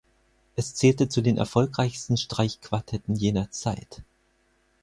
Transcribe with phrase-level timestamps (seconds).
[0.55, 4.01] Es zählte zu den erfolgreichsten Streichquartetten jener Zeit.